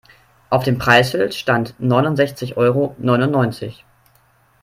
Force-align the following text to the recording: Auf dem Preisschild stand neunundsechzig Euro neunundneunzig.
Auf 0.49 0.63
dem 0.63 0.79
Preisschild 0.79 1.35
stand 1.35 1.75
neunundsechzig 1.79 2.57
Euro 2.57 2.95
neunundneunzig. 2.97 3.85